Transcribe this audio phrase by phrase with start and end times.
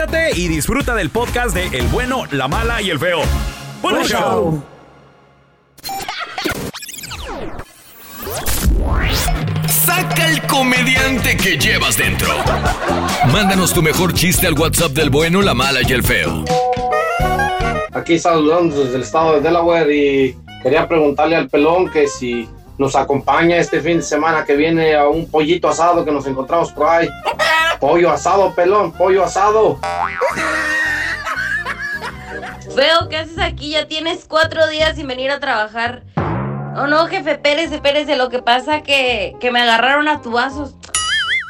[0.00, 3.20] conéctate y disfruta del podcast de El bueno, la mala y el feo.
[3.82, 4.20] ¡Buen Buen show!
[4.20, 4.62] show.
[9.68, 12.28] Saca el comediante que llevas dentro.
[13.32, 16.44] Mándanos tu mejor chiste al WhatsApp del bueno, la mala y el feo.
[17.92, 22.48] Aquí saludando desde el estado de Delaware y quería preguntarle al pelón que si
[22.78, 26.72] nos acompaña este fin de semana que viene a un pollito asado que nos encontramos
[26.72, 27.08] por ahí.
[27.80, 29.80] Pollo asado, pelón, pollo asado.
[32.76, 33.70] Veo ¿qué haces aquí?
[33.70, 36.02] Ya tienes cuatro días sin venir a trabajar.
[36.74, 38.16] No, no, jefe, espérese, espérese.
[38.16, 40.74] Lo que pasa que, que me agarraron a tubazos.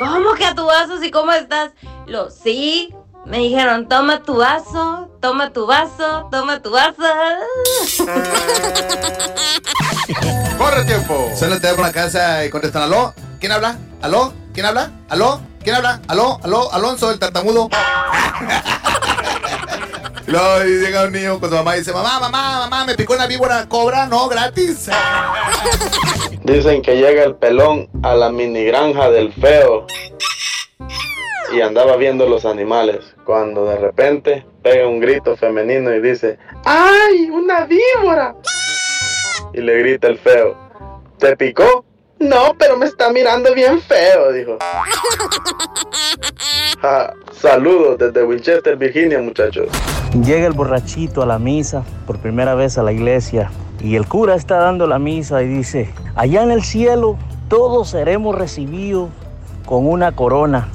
[0.00, 1.02] ¿Cómo que a tubazos?
[1.04, 1.70] ¿Y cómo estás?
[2.06, 2.92] Lo, sí.
[3.24, 7.02] Me dijeron, toma tu vaso, toma tu vaso, toma tu vaso.
[10.58, 11.28] ¡Corre tiempo!
[11.34, 13.14] Suena el teléfono a la casa y contestan, ¿aló?
[13.40, 13.76] ¿Quién habla?
[14.00, 14.32] ¿Aló?
[14.52, 14.92] ¿Quién habla?
[15.08, 15.40] ¿Aló?
[15.66, 16.00] ¿Quién habla?
[16.06, 16.38] ¿Aló?
[16.44, 16.72] ¿Aló?
[16.72, 17.68] ¿Alonso, el tartamudo?
[20.28, 23.14] Y luego llega un niño con su mamá y dice, mamá, mamá, mamá, me picó
[23.14, 24.88] una víbora, cobra, no, gratis.
[26.42, 29.86] Dicen que llega el pelón a la mini granja del feo
[31.52, 37.30] y andaba viendo los animales cuando de repente pega un grito femenino y dice ¡Ay,
[37.30, 38.34] una víbora!
[39.52, 40.56] Y le grita el feo
[41.18, 41.84] ¿Te picó?
[42.18, 44.58] No, pero me está mirando bien feo, dijo.
[46.80, 49.68] Ja, saludos desde Winchester, Virginia, muchachos.
[50.24, 53.50] Llega el borrachito a la misa por primera vez a la iglesia
[53.80, 57.18] y el cura está dando la misa y dice, allá en el cielo
[57.48, 59.10] todos seremos recibidos
[59.66, 60.68] con una corona.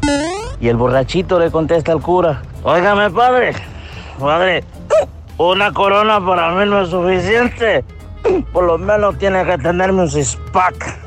[0.60, 3.54] Y el borrachito le contesta al cura, óigame padre,
[4.20, 4.64] padre,
[5.40, 7.84] una corona para mí no es suficiente.
[8.54, 11.01] Por lo menos tiene que tenerme un six-pack.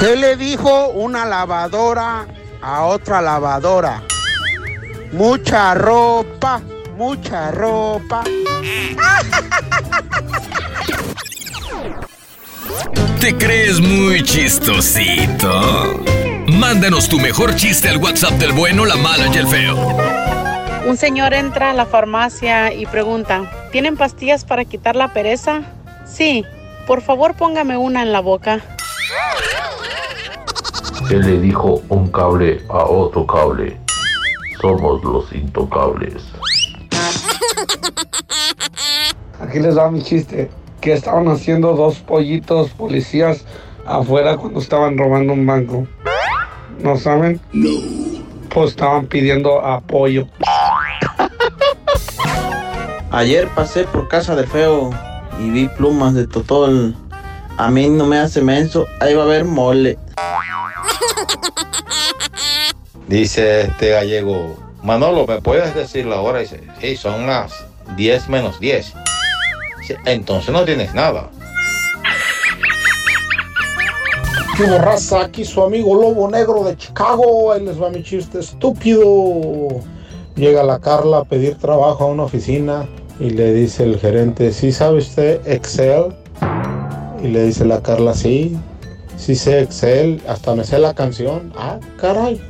[0.00, 2.24] ¿Qué le dijo una lavadora
[2.62, 4.00] a otra lavadora?
[5.10, 6.60] Mucha ropa,
[6.96, 8.22] mucha ropa.
[13.20, 16.00] ¿Te crees muy chistosito?
[16.46, 19.76] Mándanos tu mejor chiste al WhatsApp del bueno, la mala y el feo.
[20.86, 25.62] Un señor entra a la farmacia y pregunta, ¿tienen pastillas para quitar la pereza?
[26.06, 26.44] Sí,
[26.86, 28.62] por favor póngame una en la boca.
[31.08, 33.80] ¿Qué le dijo un cable a otro cable?
[34.60, 36.22] Somos los intocables.
[39.40, 40.50] Aquí les va mi chiste.
[40.82, 43.46] Que estaban haciendo dos pollitos policías
[43.86, 45.86] afuera cuando estaban robando un banco.
[46.80, 47.40] ¿No saben?
[47.54, 47.70] No.
[48.50, 50.28] Pues estaban pidiendo apoyo.
[53.10, 54.90] Ayer pasé por casa del feo
[55.40, 56.94] y vi plumas de totol.
[57.56, 59.98] A mí no me hace menso, ahí va a haber mole.
[63.08, 66.40] Dice este gallego, Manolo, ¿me puedes decir la hora?
[66.40, 67.52] Dice, sí, son las
[67.96, 68.92] 10 menos 10.
[69.80, 71.30] Dice, Entonces no tienes nada.
[74.58, 75.22] ¿Qué raza?
[75.22, 77.52] Aquí su amigo Lobo Negro de Chicago.
[77.52, 79.80] Ahí les va mi chiste estúpido.
[80.34, 82.86] Llega la Carla a pedir trabajo a una oficina
[83.18, 86.14] y le dice el gerente, ¿sí sabe usted Excel?
[87.22, 88.56] Y le dice la Carla, sí,
[89.16, 91.52] sí sé Excel, hasta me sé la canción.
[91.56, 92.40] Ah, caray.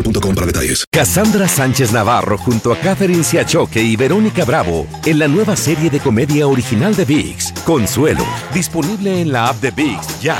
[0.00, 0.84] boostmobile.com para detalles.
[0.90, 6.00] Cassandra Sánchez Navarro junto a Catherine Siachoque y Verónica Bravo en la nueva serie de
[6.00, 10.38] comedia original de VIX, Consuelo, disponible en la app de VIX ya.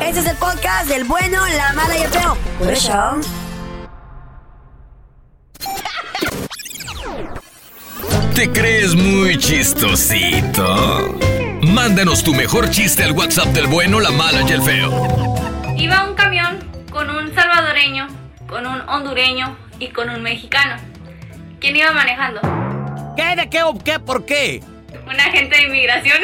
[0.00, 2.36] Este es el podcast del bueno, la mala y el feo.
[2.58, 3.20] Por eso.
[8.34, 11.18] ¿Te crees muy chistosito?
[11.62, 15.34] Mándanos tu mejor chiste al WhatsApp del bueno, la mala y el feo.
[15.78, 16.15] Iba un
[17.86, 18.06] salvadoreño,
[18.48, 20.76] con un hondureño y con un mexicano.
[21.60, 22.40] ¿Quién iba manejando?
[23.16, 23.36] ¿Qué?
[23.36, 23.98] ¿De qué o qué?
[23.98, 24.62] ¿Por qué?
[25.06, 26.18] Un agente de inmigración.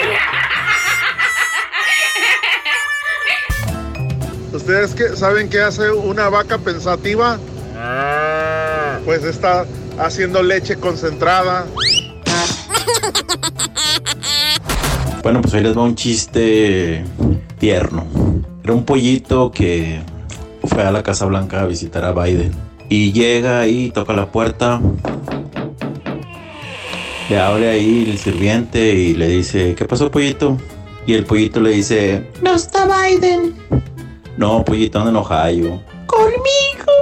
[4.53, 7.38] ¿Ustedes qué, saben qué hace una vaca pensativa?
[9.05, 9.65] Pues está
[9.99, 11.67] haciendo leche concentrada.
[15.23, 17.05] Bueno, pues hoy les va un chiste
[17.58, 18.06] tierno.
[18.65, 20.03] Era un pollito que
[20.64, 22.53] fue a la Casa Blanca a visitar a Biden.
[22.88, 24.81] Y llega y toca la puerta.
[27.29, 30.59] Le abre ahí el sirviente y le dice, ¿qué pasó pollito?
[31.06, 33.55] Y el pollito le dice, No está Biden.
[34.37, 35.81] no, pollito, anda en Ohio.
[36.06, 36.93] Conmigo.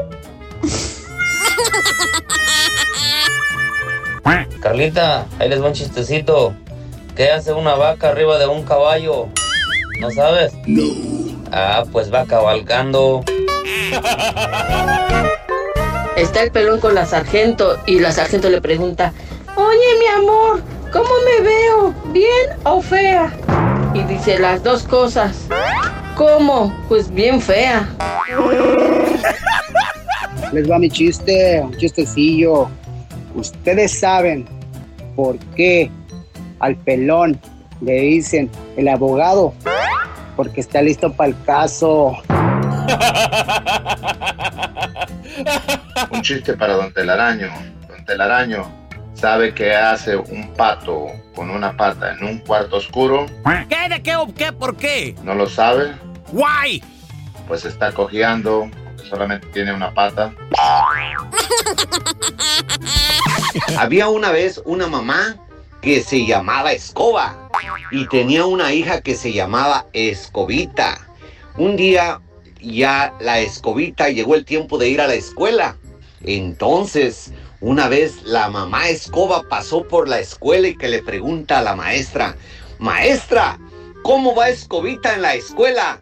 [4.61, 6.53] Carlita, ahí les va un chistecito.
[7.17, 9.27] ¿Qué hace una vaca arriba de un caballo?
[10.01, 10.53] ¿No sabes?
[10.67, 10.83] No.
[11.51, 13.25] Ah, pues va cabalgando.
[16.17, 19.13] Está el pelón con la sargento y la sargento le pregunta,
[19.57, 20.63] Oye, mi amor,
[20.93, 21.95] ¿cómo me veo?
[22.13, 23.33] ¿Bien o fea?
[23.95, 25.49] Y dice las dos cosas.
[26.17, 26.75] ¿Cómo?
[26.89, 27.89] Pues bien fea.
[30.53, 32.69] Les va mi chiste, un chistecillo.
[33.35, 34.47] Ustedes saben
[35.17, 35.91] por qué
[36.59, 37.41] al pelón
[37.81, 39.55] le dicen el abogado.
[40.37, 42.17] Porque está listo para el caso.
[46.11, 47.49] Un chiste para Don Telaraño.
[47.89, 48.71] Don Telaraño
[49.15, 53.27] sabe que hace un pato con una pata en un cuarto oscuro.
[53.69, 53.89] ¿Qué?
[53.89, 54.53] ¿De qué o qué?
[54.53, 55.15] ¿Por qué?
[55.23, 55.93] ¿No lo sabe?
[56.33, 56.83] Guay.
[57.47, 60.33] Pues está cojeando porque solamente tiene una pata.
[63.79, 65.37] Había una vez una mamá
[65.83, 67.49] que se llamaba Escoba
[67.91, 70.99] y tenía una hija que se llamaba Escobita.
[71.57, 72.21] Un día
[72.63, 75.77] ya la Escobita llegó el tiempo de ir a la escuela.
[76.23, 81.63] Entonces, una vez la mamá Escoba pasó por la escuela y que le pregunta a
[81.63, 82.37] la maestra,
[82.81, 83.59] Maestra,
[84.03, 86.01] ¿cómo va Escobita en la escuela?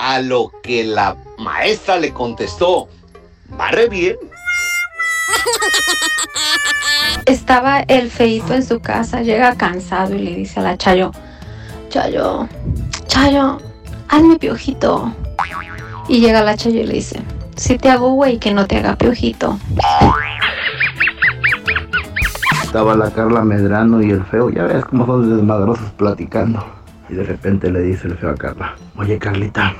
[0.00, 2.88] A lo que la maestra le contestó,
[3.58, 4.16] va re bien.
[7.26, 11.12] Estaba el feito en su casa, llega cansado y le dice a la Chayo,
[11.88, 12.48] Chayo,
[13.06, 13.58] Chayo,
[14.08, 15.14] hazme piojito.
[16.08, 17.20] Y llega la Chayo y le dice,
[17.56, 19.58] si te hago güey, que no te haga piojito.
[22.62, 26.64] Estaba la Carla Medrano y el feo, ya ves cómo son de desmadrosos platicando.
[27.10, 29.74] Y de repente le dice el feo a Carla, oye Carlita,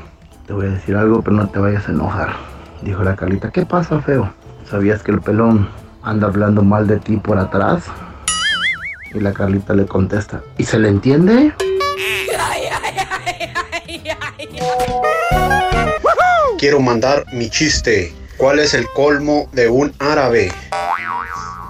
[0.46, 2.34] te voy a decir algo, pero no te vayas a enojar.
[2.82, 4.30] Dijo la Carlita, ¿qué pasa feo?
[4.68, 5.68] ¿Sabías que el pelón
[6.02, 7.84] anda hablando mal de ti por atrás?
[9.14, 11.54] Y la Carlita le contesta, ¿y se le entiende?
[16.58, 18.12] Quiero mandar mi chiste.
[18.36, 20.50] ¿Cuál es el colmo de un árabe?